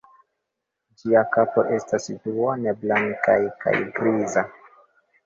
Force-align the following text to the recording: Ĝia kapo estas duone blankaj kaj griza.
Ĝia 1.01 1.19
kapo 1.35 1.63
estas 1.75 2.07
duone 2.23 2.73
blankaj 2.85 3.37
kaj 3.67 3.75
griza. 3.99 4.45